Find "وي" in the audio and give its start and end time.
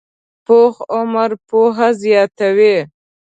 2.57-2.75